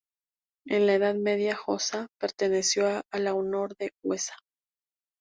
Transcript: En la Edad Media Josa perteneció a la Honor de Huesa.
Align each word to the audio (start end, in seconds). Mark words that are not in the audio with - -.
En 0.65 0.87
la 0.87 0.95
Edad 0.95 1.13
Media 1.13 1.55
Josa 1.55 2.07
perteneció 2.19 2.87
a 2.87 3.19
la 3.19 3.35
Honor 3.35 3.75
de 3.77 3.91
Huesa. 4.03 4.33